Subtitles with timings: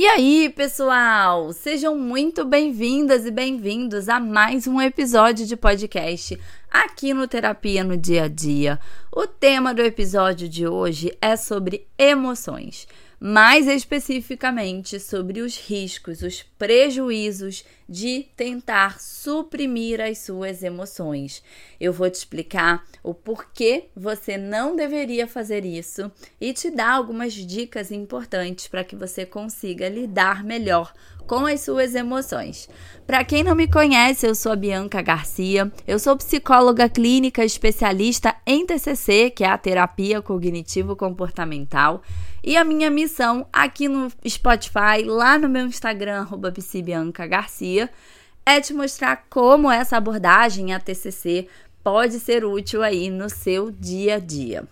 [0.00, 1.52] E aí, pessoal?
[1.52, 6.38] Sejam muito bem-vindas e bem-vindos a mais um episódio de podcast
[6.70, 8.78] aqui no Terapia no Dia a Dia.
[9.10, 12.86] O tema do episódio de hoje é sobre emoções
[13.20, 21.42] mais especificamente sobre os riscos, os prejuízos de tentar suprimir as suas emoções.
[21.80, 27.32] Eu vou te explicar o porquê você não deveria fazer isso e te dar algumas
[27.32, 30.92] dicas importantes para que você consiga lidar melhor
[31.26, 32.68] com as suas emoções.
[33.06, 38.34] Para quem não me conhece, eu sou a Bianca Garcia, eu sou psicóloga clínica especialista
[38.46, 42.02] em TCC, que é a terapia cognitivo comportamental,
[42.42, 47.90] e a minha missão aqui no Spotify, lá no meu Instagram @psibiancagarcia,
[48.46, 51.48] é te mostrar como essa abordagem a TCC
[51.82, 54.66] pode ser útil aí no seu dia a dia.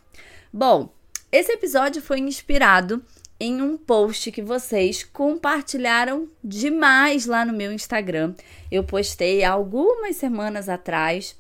[0.52, 0.92] Bom,
[1.30, 3.02] esse episódio foi inspirado
[3.39, 8.34] em um post que vocês compartilharam demais lá no meu Instagram.
[8.70, 11.36] Eu postei algumas semanas atrás.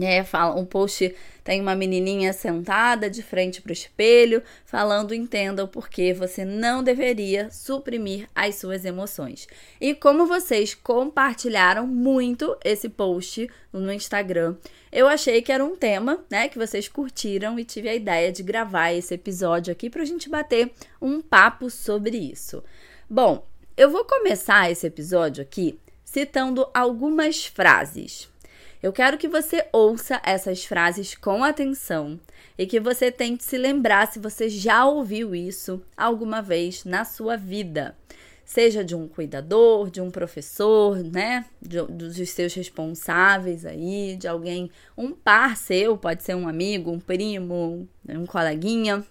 [0.00, 1.14] É, fala, um post
[1.48, 6.82] tem uma menininha sentada de frente para o espelho, falando: entenda o porquê você não
[6.82, 9.48] deveria suprimir as suas emoções.
[9.80, 14.56] E como vocês compartilharam muito esse post no Instagram,
[14.92, 18.42] eu achei que era um tema, né, que vocês curtiram e tive a ideia de
[18.42, 22.62] gravar esse episódio aqui para a gente bater um papo sobre isso.
[23.08, 28.28] Bom, eu vou começar esse episódio aqui citando algumas frases.
[28.82, 32.18] Eu quero que você ouça essas frases com atenção
[32.56, 37.36] e que você tente se lembrar se você já ouviu isso alguma vez na sua
[37.36, 37.96] vida
[38.48, 44.70] seja de um cuidador, de um professor, né, de, dos seus responsáveis aí, de alguém,
[44.96, 49.04] um par seu, pode ser um amigo, um primo, um coleguinha.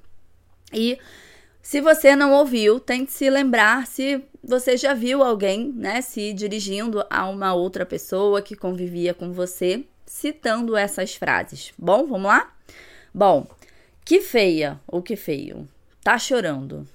[0.73, 0.98] E
[1.68, 7.06] se você não ouviu, tente se lembrar se você já viu alguém, né, se dirigindo
[7.10, 11.73] a uma outra pessoa que convivia com você, citando essas frases.
[11.78, 12.55] Bom, vamos lá?
[13.14, 13.45] Bom,
[14.05, 15.67] que feia ou que feio.
[16.02, 16.88] Tá chorando.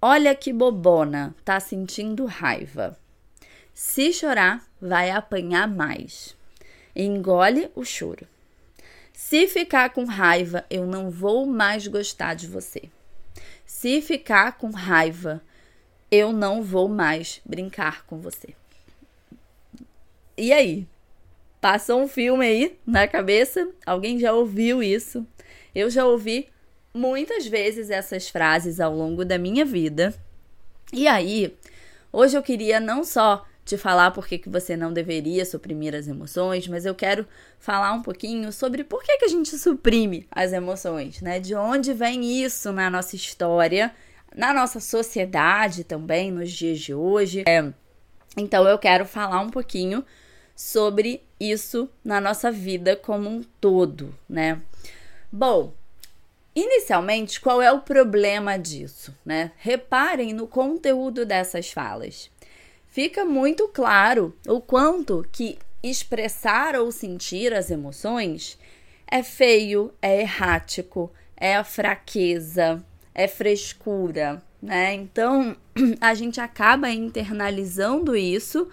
[0.00, 2.98] Olha que bobona, tá sentindo raiva.
[3.74, 6.34] Se chorar, vai apanhar mais.
[6.96, 8.26] Engole o choro.
[9.12, 12.88] Se ficar com raiva, eu não vou mais gostar de você.
[13.72, 15.40] Se ficar com raiva,
[16.10, 18.54] eu não vou mais brincar com você.
[20.36, 20.86] E aí?
[21.60, 23.70] Passou um filme aí na cabeça?
[23.86, 25.24] Alguém já ouviu isso?
[25.72, 26.48] Eu já ouvi
[26.92, 30.12] muitas vezes essas frases ao longo da minha vida.
[30.92, 31.56] E aí,
[32.12, 36.66] hoje eu queria não só te falar por que você não deveria suprimir as emoções,
[36.66, 37.26] mas eu quero
[37.58, 41.38] falar um pouquinho sobre por que, que a gente suprime as emoções, né?
[41.38, 43.94] De onde vem isso na nossa história,
[44.34, 47.44] na nossa sociedade também, nos dias de hoje.
[47.46, 47.72] É,
[48.36, 50.04] então eu quero falar um pouquinho
[50.56, 54.60] sobre isso na nossa vida como um todo, né?
[55.30, 55.72] Bom,
[56.54, 59.14] Inicialmente, qual é o problema disso?
[59.24, 59.52] Né?
[59.56, 62.28] Reparem no conteúdo dessas falas.
[62.90, 68.58] Fica muito claro o quanto que expressar ou sentir as emoções
[69.08, 72.84] é feio, é errático, é a fraqueza,
[73.14, 74.92] é frescura, né?
[74.94, 75.56] Então
[76.00, 78.68] a gente acaba internalizando isso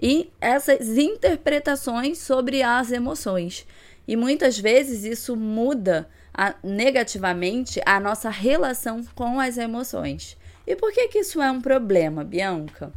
[0.00, 3.66] e essas interpretações sobre as emoções.
[4.06, 10.36] E muitas vezes isso muda a, negativamente a nossa relação com as emoções.
[10.66, 12.92] E por que, que isso é um problema, Bianca?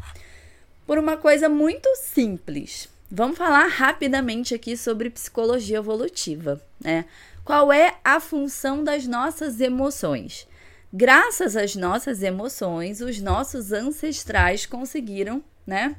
[0.89, 2.89] Por uma coisa muito simples.
[3.11, 7.05] Vamos falar rapidamente aqui sobre psicologia evolutiva, né?
[7.45, 10.47] Qual é a função das nossas emoções?
[10.91, 15.95] Graças às nossas emoções, os nossos ancestrais conseguiram, né,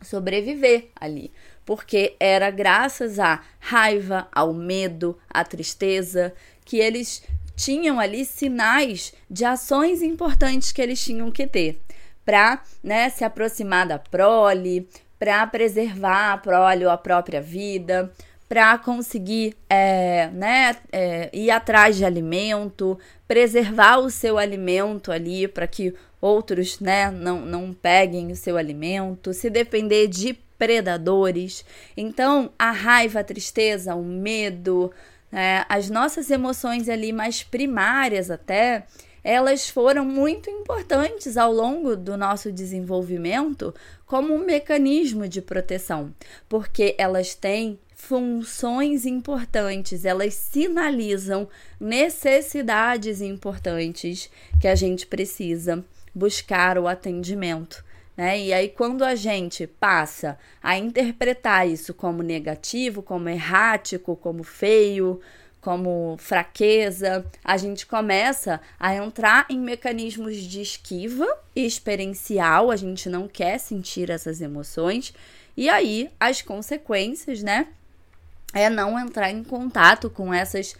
[0.00, 1.30] sobreviver ali
[1.66, 6.32] porque era graças à raiva, ao medo, à tristeza,
[6.64, 7.22] que eles
[7.54, 11.78] tinham ali sinais de ações importantes que eles tinham que ter
[12.28, 14.86] para né, se aproximar da prole,
[15.18, 18.12] para preservar a prole ou a própria vida,
[18.46, 25.66] para conseguir é, né, é, ir atrás de alimento, preservar o seu alimento ali para
[25.66, 31.64] que outros né, não, não peguem o seu alimento, se depender de predadores.
[31.96, 34.92] Então, a raiva, a tristeza, o medo,
[35.32, 38.84] né, as nossas emoções ali mais primárias até,
[39.28, 43.74] elas foram muito importantes ao longo do nosso desenvolvimento
[44.06, 46.14] como um mecanismo de proteção,
[46.48, 51.46] porque elas têm funções importantes, elas sinalizam
[51.78, 55.84] necessidades importantes que a gente precisa
[56.14, 57.84] buscar o atendimento.
[58.16, 58.40] Né?
[58.40, 65.20] E aí, quando a gente passa a interpretar isso como negativo, como errático, como feio,
[65.68, 73.28] como fraqueza, a gente começa a entrar em mecanismos de esquiva experiencial, a gente não
[73.28, 75.12] quer sentir essas emoções,
[75.54, 77.66] e aí as consequências, né,
[78.54, 80.74] é não entrar em contato com essas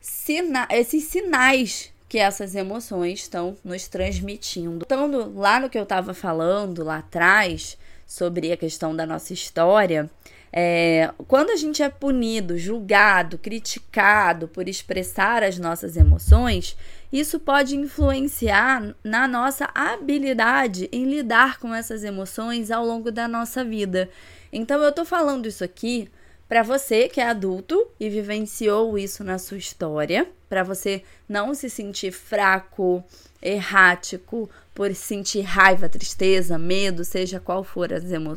[0.00, 4.84] sina esses sinais que essas emoções estão nos transmitindo.
[4.84, 10.10] Então, lá no que eu estava falando lá atrás sobre a questão da nossa história,
[10.56, 16.76] é, quando a gente é punido, julgado, criticado por expressar as nossas emoções,
[17.12, 23.64] isso pode influenciar na nossa habilidade em lidar com essas emoções ao longo da nossa
[23.64, 24.08] vida.
[24.52, 26.08] Então, eu estou falando isso aqui
[26.48, 31.68] para você que é adulto e vivenciou isso na sua história, para você não se
[31.68, 33.02] sentir fraco,
[33.42, 37.88] errático, por sentir raiva, tristeza, medo, seja qual for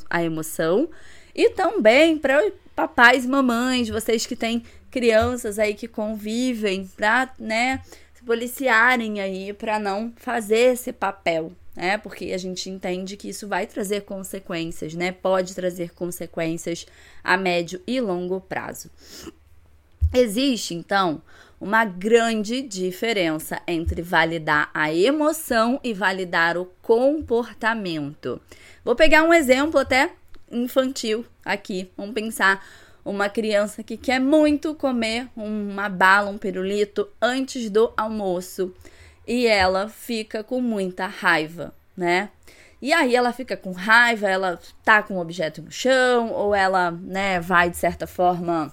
[0.09, 0.89] a emoção.
[1.37, 7.81] E também para papais mamães, vocês que têm crianças aí que convivem, para, né,
[8.15, 11.99] se policiarem aí para não fazer esse papel, né?
[11.99, 15.11] Porque a gente entende que isso vai trazer consequências, né?
[15.11, 16.87] Pode trazer consequências
[17.23, 18.89] a médio e longo prazo.
[20.11, 21.21] Existe, então,
[21.61, 28.41] uma grande diferença entre validar a emoção e validar o comportamento.
[28.83, 30.11] Vou pegar um exemplo até
[30.51, 31.91] infantil aqui.
[31.97, 32.65] Vamos pensar
[33.03, 38.73] uma criança que quer muito comer uma bala, um pirulito antes do almoço
[39.25, 42.29] e ela fica com muita raiva, né?
[42.81, 46.91] E aí ela fica com raiva, ela tá com um objeto no chão, ou ela,
[46.91, 48.71] né, vai de certa forma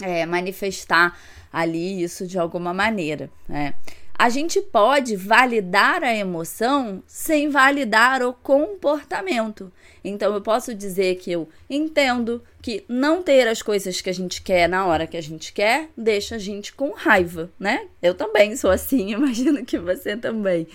[0.00, 1.18] é, manifestar
[1.52, 3.74] ali isso de alguma maneira, né?
[4.18, 9.72] A gente pode validar a emoção sem validar o comportamento.
[10.02, 14.42] Então eu posso dizer que eu entendo que não ter as coisas que a gente
[14.42, 17.86] quer na hora que a gente quer deixa a gente com raiva, né?
[18.02, 20.66] Eu também sou assim, imagino que você também.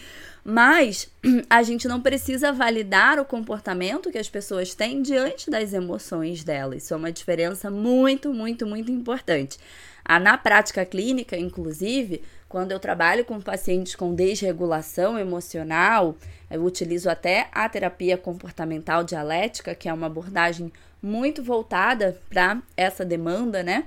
[0.42, 1.10] Mas
[1.50, 6.84] a gente não precisa validar o comportamento que as pessoas têm diante das emoções delas.
[6.84, 9.58] Isso é uma diferença muito, muito, muito importante.
[10.06, 12.22] Ah, na prática clínica, inclusive,
[12.54, 16.16] quando eu trabalho com pacientes com desregulação emocional,
[16.52, 20.72] eu utilizo até a terapia comportamental dialética, que é uma abordagem
[21.02, 23.86] muito voltada para essa demanda, né?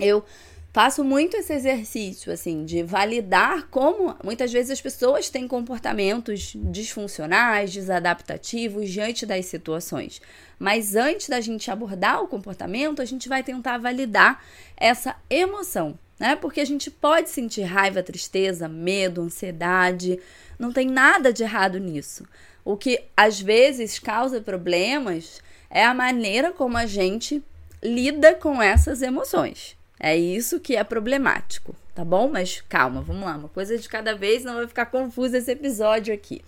[0.00, 0.24] Eu
[0.72, 7.72] faço muito esse exercício, assim, de validar como muitas vezes as pessoas têm comportamentos disfuncionais,
[7.72, 10.20] desadaptativos diante das situações.
[10.58, 14.42] Mas antes da gente abordar o comportamento, a gente vai tentar validar
[14.76, 16.36] essa emoção, né?
[16.36, 20.20] Porque a gente pode sentir raiva, tristeza, medo, ansiedade,
[20.58, 22.28] não tem nada de errado nisso.
[22.62, 25.40] O que às vezes causa problemas
[25.70, 27.42] é a maneira como a gente
[27.82, 29.74] lida com essas emoções.
[29.98, 32.28] É isso que é problemático, tá bom?
[32.28, 36.12] Mas calma, vamos lá, uma coisa de cada vez, não vai ficar confuso esse episódio
[36.12, 36.42] aqui.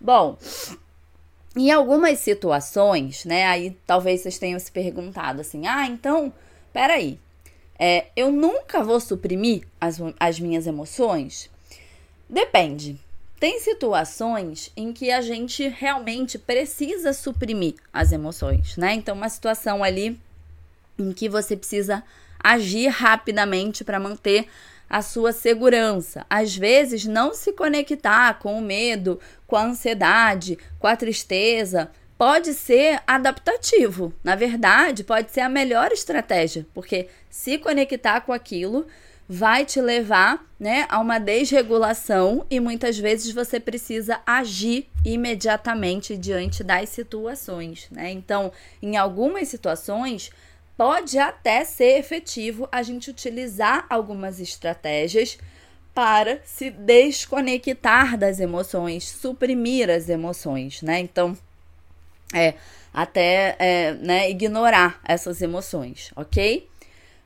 [0.00, 0.38] Bom,
[1.56, 3.46] em algumas situações, né?
[3.46, 6.32] Aí talvez vocês tenham se perguntado assim: ah, então,
[6.72, 7.18] peraí,
[7.78, 11.50] é, eu nunca vou suprimir as, as minhas emoções?
[12.28, 12.98] Depende.
[13.38, 18.94] Tem situações em que a gente realmente precisa suprimir as emoções, né?
[18.94, 20.18] Então, uma situação ali
[20.98, 22.02] em que você precisa
[22.42, 24.48] agir rapidamente para manter
[24.88, 26.24] a sua segurança.
[26.30, 32.54] Às vezes, não se conectar com o medo, com a ansiedade, com a tristeza, pode
[32.54, 34.12] ser adaptativo.
[34.24, 38.86] Na verdade, pode ser a melhor estratégia, porque se conectar com aquilo
[39.28, 46.62] vai te levar, né, a uma desregulação e muitas vezes você precisa agir imediatamente diante
[46.62, 48.10] das situações, né?
[48.12, 50.30] Então, em algumas situações,
[50.76, 55.38] pode até ser efetivo a gente utilizar algumas estratégias
[55.92, 61.00] para se desconectar das emoções, suprimir as emoções, né?
[61.00, 61.36] Então,
[62.34, 62.54] é
[62.92, 66.68] até é, né, ignorar essas emoções, ok?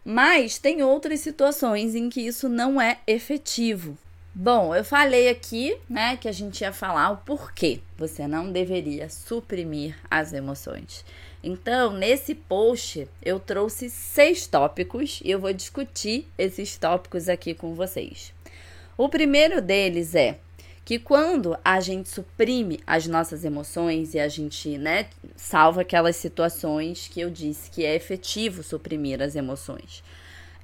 [0.04, 3.97] Mas tem outras situações em que isso não é efetivo.
[4.35, 9.09] Bom, eu falei aqui, né, que a gente ia falar o porquê você não deveria
[9.09, 11.04] suprimir as emoções.
[11.42, 17.75] Então, nesse post, eu trouxe seis tópicos e eu vou discutir esses tópicos aqui com
[17.75, 18.33] vocês.
[18.97, 20.38] O primeiro deles é
[20.90, 25.06] que quando a gente suprime as nossas emoções e a gente, né,
[25.37, 30.02] salva aquelas situações que eu disse que é efetivo suprimir as emoções.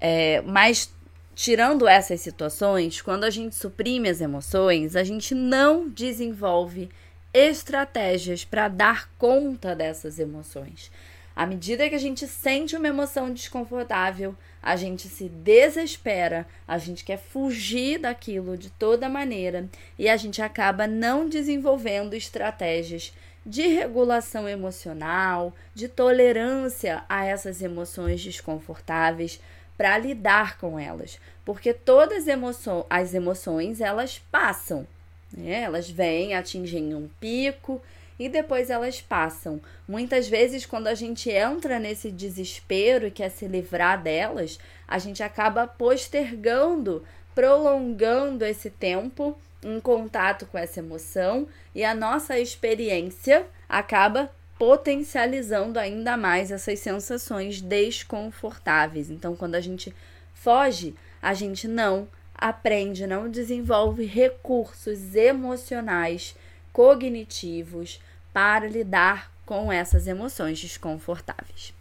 [0.00, 0.92] É, mas
[1.32, 6.88] tirando essas situações, quando a gente suprime as emoções, a gente não desenvolve
[7.32, 10.90] estratégias para dar conta dessas emoções.
[11.36, 17.04] À medida que a gente sente uma emoção desconfortável, a gente se desespera, a gente
[17.04, 23.12] quer fugir daquilo de toda maneira e a gente acaba não desenvolvendo estratégias
[23.44, 29.38] de regulação emocional, de tolerância a essas emoções desconfortáveis
[29.76, 34.86] para lidar com elas, porque todas emoço as emoções elas passam,
[35.30, 35.60] né?
[35.60, 37.80] Elas vêm, atingem um pico
[38.18, 39.60] e depois elas passam.
[39.86, 45.22] Muitas vezes, quando a gente entra nesse desespero e quer se livrar delas, a gente
[45.22, 47.04] acaba postergando,
[47.34, 56.16] prolongando esse tempo em contato com essa emoção e a nossa experiência acaba potencializando ainda
[56.16, 59.10] mais essas sensações desconfortáveis.
[59.10, 59.94] Então, quando a gente
[60.34, 66.36] foge, a gente não aprende, não desenvolve recursos emocionais,
[66.76, 67.98] cognitivos
[68.34, 71.72] para lidar com essas emoções desconfortáveis.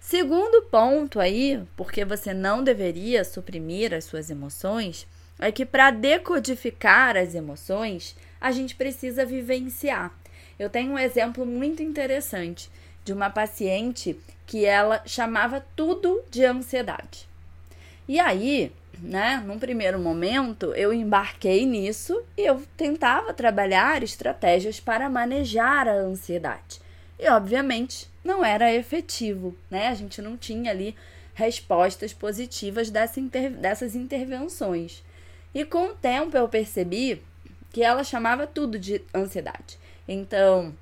[0.00, 5.06] Segundo ponto aí, porque você não deveria suprimir as suas emoções,
[5.38, 10.10] é que para decodificar as emoções, a gente precisa vivenciar.
[10.58, 12.70] Eu tenho um exemplo muito interessante
[13.04, 17.28] de uma paciente que ela chamava tudo de ansiedade.
[18.08, 25.08] E aí, né, num primeiro momento, eu embarquei nisso e eu tentava trabalhar estratégias para
[25.08, 26.80] manejar a ansiedade.
[27.18, 29.88] E obviamente não era efetivo, né?
[29.88, 30.94] A gente não tinha ali
[31.34, 33.50] respostas positivas dessa inter...
[33.50, 35.02] dessas intervenções.
[35.54, 37.22] E com o tempo eu percebi
[37.72, 39.78] que ela chamava tudo de ansiedade.
[40.06, 40.74] Então,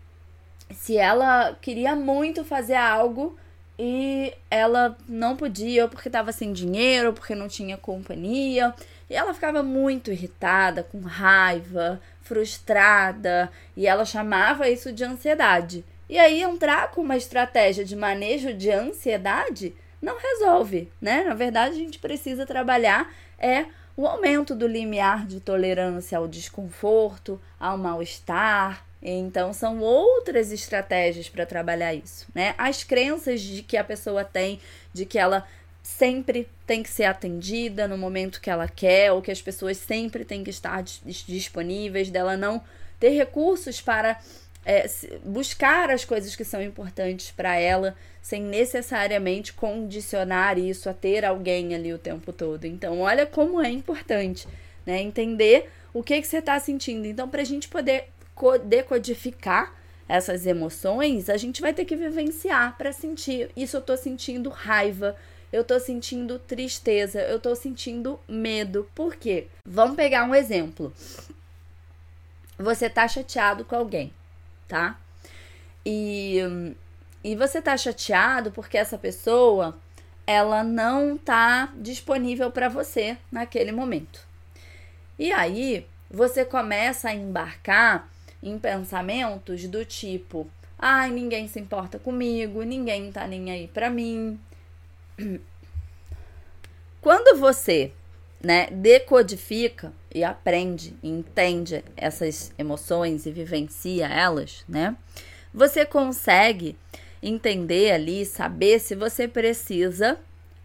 [0.73, 3.39] se ela queria muito fazer algo
[3.79, 8.75] e ela não podia, porque estava sem dinheiro, porque não tinha companhia,
[9.09, 15.85] e ela ficava muito irritada, com raiva, frustrada, e ela chamava isso de ansiedade.
[16.09, 21.25] E aí entrar com uma estratégia de manejo de ansiedade não resolve, né?
[21.25, 23.67] Na verdade, a gente precisa trabalhar é
[23.97, 31.47] o aumento do limiar de tolerância ao desconforto, ao mal-estar, então, são outras estratégias para
[31.47, 32.55] trabalhar isso, né?
[32.59, 34.61] As crenças de que a pessoa tem,
[34.93, 35.47] de que ela
[35.83, 40.25] sempre tem que ser atendida no momento que ela quer, ou que as pessoas sempre
[40.25, 42.63] têm que estar disponíveis, dela não
[42.99, 44.21] ter recursos para
[44.67, 44.87] é,
[45.25, 51.75] buscar as coisas que são importantes para ela, sem necessariamente condicionar isso a ter alguém
[51.75, 52.65] ali o tempo todo.
[52.67, 54.47] Então, olha como é importante,
[54.85, 55.01] né?
[55.01, 57.07] Entender o que, que você está sentindo.
[57.07, 58.11] Então, para a gente poder
[58.65, 59.75] decodificar
[60.09, 63.51] essas emoções, a gente vai ter que vivenciar para sentir.
[63.55, 65.15] Isso eu tô sentindo raiva,
[65.53, 68.89] eu tô sentindo tristeza, eu tô sentindo medo.
[68.95, 69.49] Por quê?
[69.67, 70.93] Vamos pegar um exemplo.
[72.59, 74.13] Você tá chateado com alguém,
[74.67, 74.99] tá?
[75.85, 76.39] E,
[77.23, 79.79] e você tá chateado porque essa pessoa
[80.27, 84.27] ela não tá disponível para você naquele momento.
[85.19, 88.11] E aí você começa a embarcar
[88.43, 90.47] em pensamentos do tipo:
[90.79, 94.39] ai, ninguém se importa comigo, ninguém tá nem aí para mim.
[97.01, 97.93] Quando você,
[98.43, 104.97] né, decodifica e aprende, e entende essas emoções e vivencia elas, né?
[105.55, 106.77] Você consegue
[107.23, 110.19] entender ali, saber se você precisa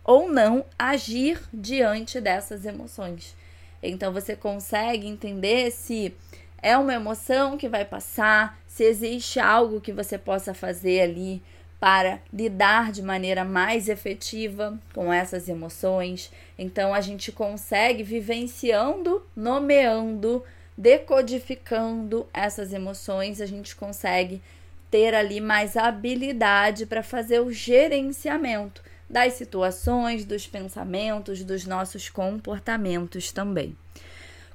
[0.03, 3.35] ou não agir diante dessas emoções.
[3.81, 6.13] Então você consegue entender se
[6.63, 11.43] é uma emoção que vai passar, se existe algo que você possa fazer ali
[11.77, 16.31] para lidar de maneira mais efetiva com essas emoções.
[16.57, 20.41] Então a gente consegue vivenciando, nomeando,
[20.77, 24.41] decodificando essas emoções, a gente consegue
[24.89, 33.33] ter ali mais habilidade para fazer o gerenciamento das situações, dos pensamentos, dos nossos comportamentos
[33.33, 33.75] também.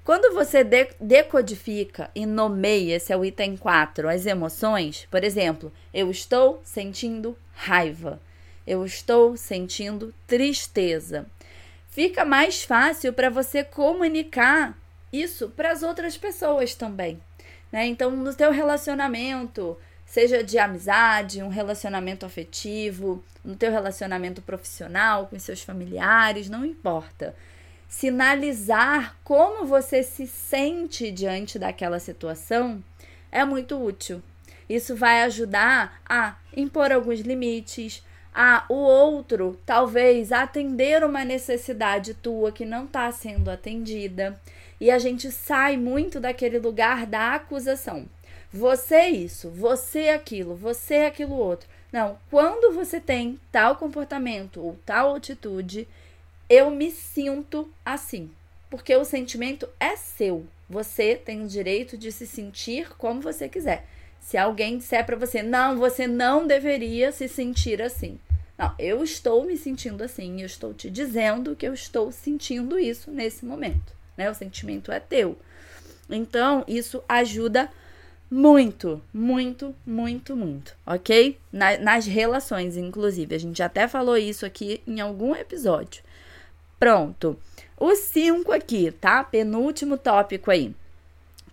[0.08, 5.70] Quando você de decodifica e nomeia, esse é o item 4, as emoções, por exemplo,
[5.92, 8.18] eu estou sentindo raiva,
[8.66, 11.26] eu estou sentindo tristeza.
[11.90, 14.78] Fica mais fácil para você comunicar
[15.12, 17.20] isso para as outras pessoas também.
[17.70, 17.84] Né?
[17.84, 25.38] Então, no teu relacionamento, seja de amizade, um relacionamento afetivo, no teu relacionamento profissional com
[25.38, 27.36] seus familiares, não importa
[27.88, 32.84] sinalizar como você se sente diante daquela situação
[33.32, 34.22] é muito útil.
[34.68, 38.02] Isso vai ajudar a impor alguns limites,
[38.40, 44.40] Ah, o outro talvez atender uma necessidade tua que não está sendo atendida.
[44.80, 48.06] E a gente sai muito daquele lugar da acusação.
[48.52, 51.68] Você isso, você aquilo, você aquilo outro.
[51.92, 55.88] Não, quando você tem tal comportamento ou tal atitude,
[56.48, 58.30] eu me sinto assim.
[58.70, 60.46] Porque o sentimento é seu.
[60.68, 63.86] Você tem o direito de se sentir como você quiser.
[64.20, 68.18] Se alguém disser para você, não, você não deveria se sentir assim.
[68.58, 73.10] Não, eu estou me sentindo assim, eu estou te dizendo que eu estou sentindo isso
[73.10, 74.28] nesse momento, né?
[74.28, 75.38] O sentimento é teu.
[76.10, 77.70] Então, isso ajuda
[78.30, 81.38] muito, muito, muito, muito, ok?
[81.52, 83.34] Na, nas relações, inclusive.
[83.34, 86.02] A gente até falou isso aqui em algum episódio.
[86.78, 87.38] Pronto.
[87.76, 89.22] O 5 aqui, tá?
[89.24, 90.74] Penúltimo tópico aí.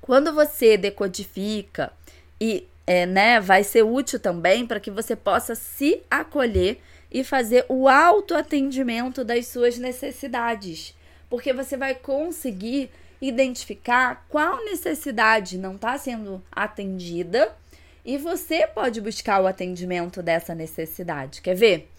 [0.01, 1.91] Quando você decodifica
[2.39, 6.79] e é, né, vai ser útil também para que você possa se acolher
[7.11, 10.95] e fazer o autoatendimento das suas necessidades,
[11.29, 12.91] porque você vai conseguir
[13.21, 17.55] identificar qual necessidade não está sendo atendida
[18.03, 21.41] e você pode buscar o atendimento dessa necessidade.
[21.41, 21.89] Quer ver?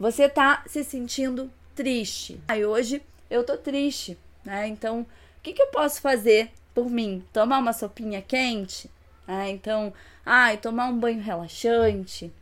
[0.00, 2.40] Você está se sentindo triste.
[2.48, 4.66] Aí hoje eu tô triste, né?
[4.66, 5.06] Então, o
[5.44, 7.24] que, que eu posso fazer por mim?
[7.32, 8.90] Tomar uma sopinha quente?
[9.28, 9.92] Ah, então,
[10.26, 12.32] ai, tomar um banho relaxante,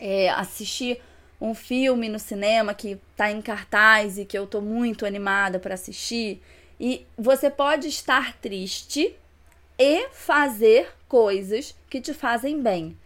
[0.00, 1.02] é, assistir
[1.40, 5.74] um filme no cinema que está em cartaz e que eu estou muito animada para
[5.74, 6.40] assistir.
[6.78, 9.16] E você pode estar triste
[9.76, 12.96] e fazer coisas que te fazem bem.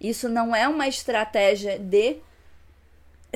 [0.00, 2.16] Isso não é uma estratégia de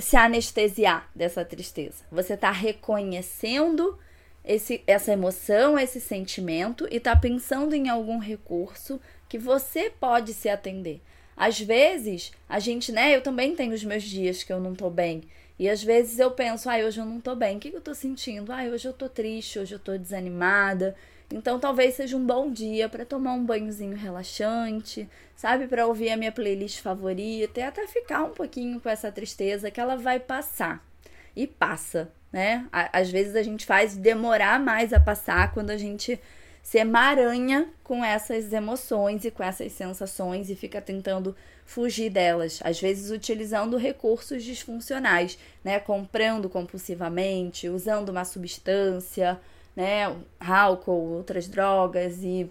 [0.01, 2.05] se anestesiar dessa tristeza.
[2.11, 3.99] Você está reconhecendo
[4.45, 10.49] esse, essa emoção, esse sentimento e está pensando em algum recurso que você pode se
[10.49, 11.01] atender.
[11.37, 13.15] Às vezes, a gente, né?
[13.17, 15.23] Eu também tenho os meus dias que eu não tô bem.
[15.59, 17.57] E às vezes eu penso, ai, ah, hoje eu não tô bem.
[17.57, 18.51] O que, eu tô sentindo?
[18.53, 20.97] Ai, ah, hoje eu tô triste, hoje eu tô desanimada.
[21.33, 25.69] Então talvez seja um bom dia para tomar um banhozinho relaxante, sabe?
[25.69, 29.81] Para ouvir a minha playlist favorita e até ficar um pouquinho com essa tristeza que
[29.81, 30.85] ela vai passar.
[31.37, 32.67] E passa, né?
[32.73, 36.21] Às vezes a gente faz demorar mais a passar quando a gente
[36.63, 42.81] se emaranha com essas emoções e com essas sensações e fica tentando fugir delas, às
[42.81, 49.41] vezes utilizando recursos disfuncionais, né, comprando compulsivamente, usando uma substância,
[49.77, 52.51] né, álcool, outras drogas e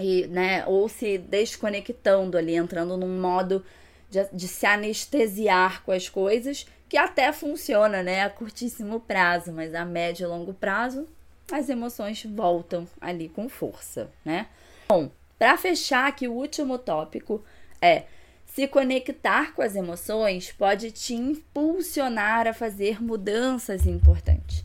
[0.00, 3.64] e, né, ou se desconectando ali, entrando num modo
[4.10, 9.72] de, de se anestesiar com as coisas que até funciona, né, a curtíssimo prazo, mas
[9.72, 11.06] a médio e longo prazo
[11.52, 14.46] as emoções voltam ali com força, né?
[14.88, 17.44] Bom, para fechar aqui o último tópico
[17.80, 18.04] é
[18.46, 24.64] se conectar com as emoções pode te impulsionar a fazer mudanças importantes.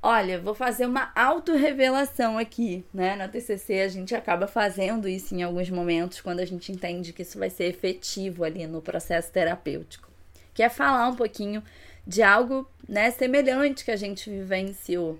[0.00, 3.16] Olha, vou fazer uma autorrevelação aqui, né?
[3.16, 7.22] Na TCC a gente acaba fazendo isso em alguns momentos quando a gente entende que
[7.22, 10.08] isso vai ser efetivo ali no processo terapêutico
[10.58, 11.62] que é falar um pouquinho
[12.04, 15.16] de algo né, semelhante que a gente vivenciou.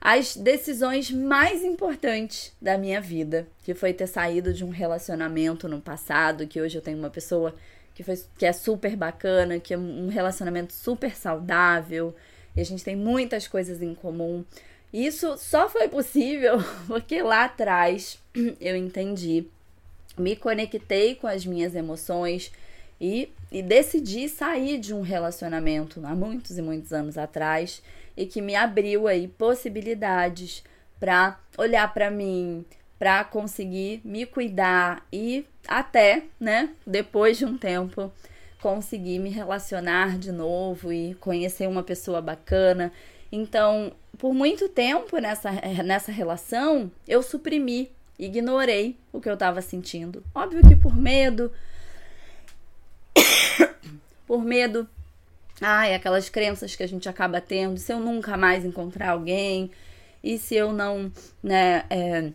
[0.00, 5.80] As decisões mais importantes da minha vida, que foi ter saído de um relacionamento no
[5.80, 7.56] passado, que hoje eu tenho uma pessoa
[7.92, 12.14] que, foi, que é super bacana, que é um relacionamento super saudável,
[12.56, 14.44] e a gente tem muitas coisas em comum.
[14.92, 18.18] Isso só foi possível porque lá atrás
[18.60, 19.46] eu entendi,
[20.18, 22.52] me conectei com as minhas emoções,
[23.02, 27.82] e, e decidi sair de um relacionamento há muitos e muitos anos atrás
[28.16, 30.62] e que me abriu aí possibilidades
[31.00, 32.64] para olhar para mim,
[33.00, 38.12] para conseguir me cuidar e até, né, depois de um tempo
[38.62, 42.92] conseguir me relacionar de novo e conhecer uma pessoa bacana.
[43.30, 45.50] Então, por muito tempo nessa,
[45.82, 50.22] nessa relação, eu suprimi, ignorei o que eu estava sentindo.
[50.32, 51.50] Óbvio que por medo,
[54.28, 54.88] por medo.
[55.60, 59.72] Ai, aquelas crenças que a gente acaba tendo, se eu nunca mais encontrar alguém,
[60.22, 61.10] e se eu não,
[61.42, 62.30] né, é,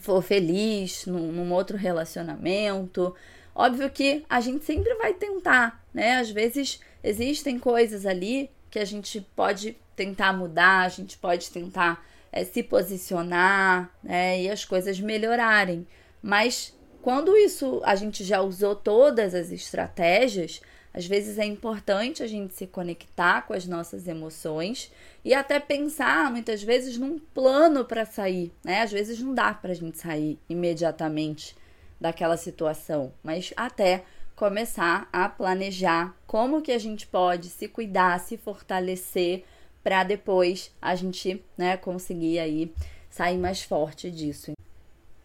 [0.00, 3.14] for feliz num, num outro relacionamento.
[3.58, 6.18] Óbvio que a gente sempre vai tentar, né?
[6.18, 12.04] Às vezes existem coisas ali que a gente pode tentar mudar, a gente pode tentar
[12.30, 14.42] é, se posicionar, né?
[14.42, 15.86] E as coisas melhorarem.
[16.22, 20.60] Mas quando isso a gente já usou todas as estratégias,
[20.92, 24.92] às vezes é importante a gente se conectar com as nossas emoções
[25.24, 28.82] e até pensar muitas vezes num plano para sair, né?
[28.82, 31.56] Às vezes não dá para a gente sair imediatamente
[32.00, 34.04] daquela situação, mas até
[34.34, 39.44] começar a planejar como que a gente pode se cuidar, se fortalecer
[39.82, 42.72] para depois a gente, né, conseguir aí
[43.08, 44.52] sair mais forte disso.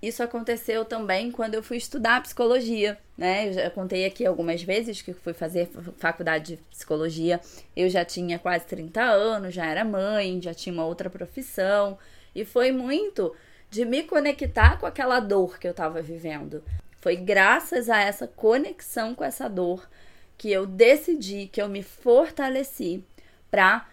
[0.02, 3.50] Isso aconteceu também quando eu fui estudar psicologia, né?
[3.50, 7.40] Eu já contei aqui algumas vezes que fui fazer faculdade de psicologia.
[7.76, 12.00] Eu já tinha quase 30 anos, já era mãe, já tinha uma outra profissão.
[12.34, 13.36] E foi muito
[13.72, 16.62] de me conectar com aquela dor que eu estava vivendo.
[17.00, 19.90] Foi graças a essa conexão com essa dor
[20.38, 23.04] que eu decidi, que eu me fortaleci
[23.50, 23.88] para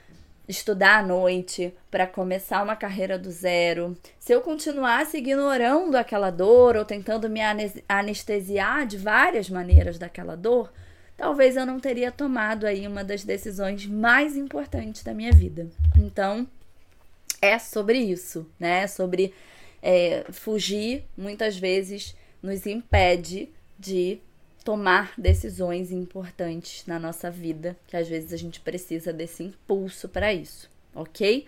[0.48, 3.96] estudar à noite, para começar uma carreira do zero.
[4.18, 7.40] Se eu continuasse ignorando aquela dor ou tentando me
[7.88, 10.72] anestesiar de várias maneiras daquela dor,
[11.16, 15.68] talvez eu não teria tomado aí uma das decisões mais importantes da minha vida.
[15.96, 16.48] Então,
[17.40, 18.86] é sobre isso, né?
[18.86, 19.34] Sobre
[19.82, 24.20] é, fugir, muitas vezes nos impede de
[24.64, 30.32] tomar decisões importantes na nossa vida, que às vezes a gente precisa desse impulso para
[30.32, 31.46] isso, ok?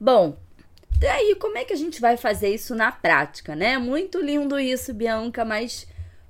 [0.00, 0.36] Bom,
[0.98, 3.76] daí como é que a gente vai fazer isso na prática, né?
[3.78, 5.86] Muito lindo isso, Bianca, mas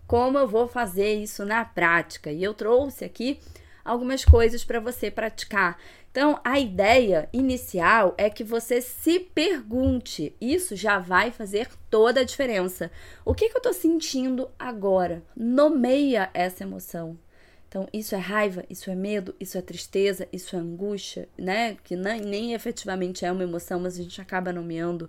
[0.07, 2.31] como eu vou fazer isso na prática?
[2.31, 3.39] E eu trouxe aqui
[3.85, 5.79] algumas coisas para você praticar.
[6.13, 10.37] Então, a ideia inicial é que você se pergunte.
[10.39, 12.93] Isso já vai fazer toda a diferença.
[13.25, 15.23] O que, que eu estou sentindo agora?
[15.35, 17.19] Nomeia essa emoção.
[17.67, 21.79] Então, isso é raiva, isso é medo, isso é tristeza, isso é angústia, né?
[21.83, 25.09] Que nem, nem efetivamente é uma emoção, mas a gente acaba nomeando.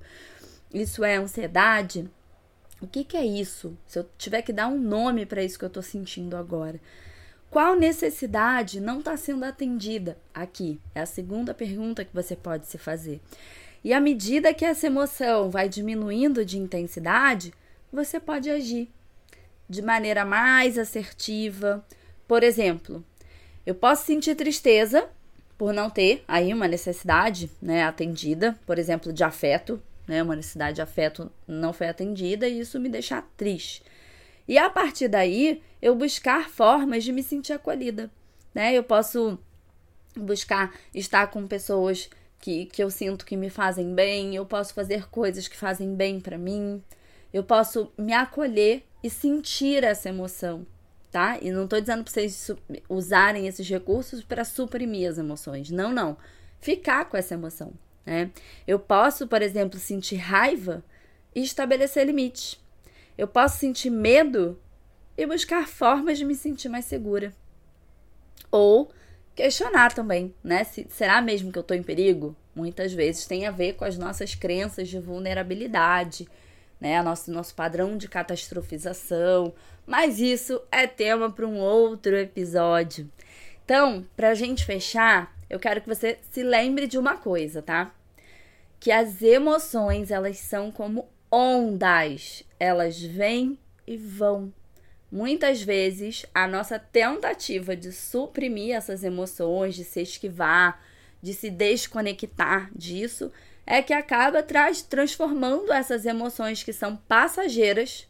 [0.74, 2.10] Isso é ansiedade.
[2.80, 3.78] O que, que é isso?
[3.86, 6.80] Se eu tiver que dar um nome para isso que eu estou sentindo agora.
[7.54, 10.82] Qual necessidade não está sendo atendida aqui?
[10.96, 13.22] É a segunda pergunta que você pode se fazer.
[13.84, 17.54] E à medida que essa emoção vai diminuindo de intensidade,
[17.92, 18.90] você pode agir
[19.70, 21.86] de maneira mais assertiva.
[22.28, 23.06] Por exemplo,
[23.68, 25.08] eu posso sentir tristeza
[25.56, 30.78] por não ter aí uma necessidade né, atendida, por exemplo, de afeto, né, uma necessidade
[30.78, 33.84] de afeto não foi atendida e isso me deixa triste.
[34.48, 38.10] E a partir daí, eu buscar formas de me sentir acolhida,
[38.56, 38.74] né?
[38.74, 39.38] Eu posso
[40.16, 45.10] buscar estar com pessoas que, que eu sinto que me fazem bem, eu posso fazer
[45.10, 46.82] coisas que fazem bem para mim,
[47.34, 50.66] eu posso me acolher e sentir essa emoção,
[51.12, 51.38] tá?
[51.42, 52.50] E não tô dizendo para vocês
[52.88, 56.16] usarem esses recursos para suprimir as emoções, não, não.
[56.62, 57.74] Ficar com essa emoção,
[58.06, 58.32] né?
[58.66, 60.82] Eu posso, por exemplo, sentir raiva
[61.36, 62.58] e estabelecer limites.
[63.18, 64.58] Eu posso sentir medo
[65.18, 67.34] e buscar formas de me sentir mais segura.
[68.52, 68.92] Ou
[69.36, 70.64] questionar também, né?
[70.64, 72.36] Se, será mesmo que eu estou em perigo?
[72.56, 76.28] Muitas vezes tem a ver com as nossas crenças de vulnerabilidade,
[76.80, 77.02] né?
[77.02, 79.54] Nosso, nosso padrão de catastrofização.
[79.86, 83.10] Mas isso é tema para um outro episódio.
[83.66, 87.94] Então, para a gente fechar, eu quero que você se lembre de uma coisa, tá?
[88.80, 94.54] Que as emoções, elas são como ondas, elas vêm e vão.
[95.14, 100.84] Muitas vezes, a nossa tentativa de suprimir essas emoções, de se esquivar,
[101.22, 103.32] de se desconectar disso,
[103.64, 104.44] é que acaba
[104.90, 108.10] transformando essas emoções que são passageiras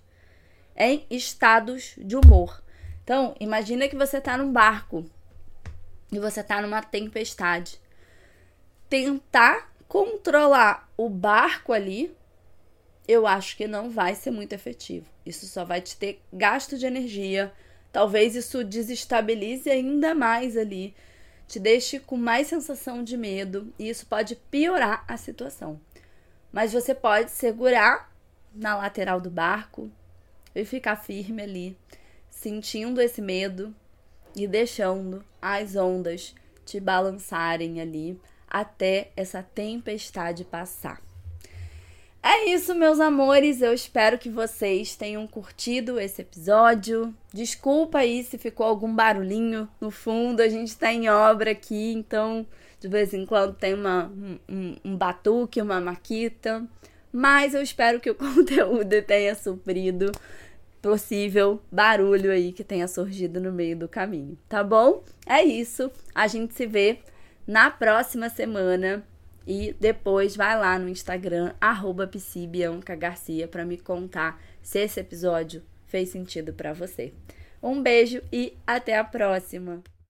[0.78, 2.64] em estados de humor.
[3.04, 5.06] Então, imagina que você está num barco
[6.10, 7.82] e você está numa tempestade.
[8.90, 12.16] Tentar controlar o barco ali
[13.08, 15.06] eu acho que não vai ser muito efetivo.
[15.26, 17.52] Isso só vai te ter gasto de energia.
[17.92, 20.96] Talvez isso desestabilize ainda mais ali,
[21.48, 25.80] te deixe com mais sensação de medo e isso pode piorar a situação.
[26.52, 28.12] Mas você pode segurar
[28.54, 29.92] na lateral do barco
[30.56, 31.78] e ficar firme ali,
[32.30, 33.76] sentindo esse medo
[34.36, 36.34] e deixando as ondas
[36.66, 41.02] te balançarem ali até essa tempestade passar.
[42.26, 43.62] É isso, meus amores.
[43.62, 47.14] Eu espero que vocês tenham curtido esse episódio.
[47.34, 50.40] Desculpa aí se ficou algum barulhinho no fundo.
[50.40, 52.48] A gente tá em obra aqui, então
[52.80, 54.10] de vez em quando tem uma,
[54.50, 56.66] um, um batuque, uma maquita.
[57.12, 60.10] Mas eu espero que o conteúdo tenha suprido
[60.82, 65.04] possível barulho aí que tenha surgido no meio do caminho, tá bom?
[65.26, 65.92] É isso.
[66.16, 67.00] A gente se vê
[67.46, 69.06] na próxima semana
[69.46, 72.10] e depois vai lá no Instagram, arroba
[72.96, 77.14] Garcia, para me contar se esse episódio fez sentido para você.
[77.62, 79.84] Um beijo e até a próxima!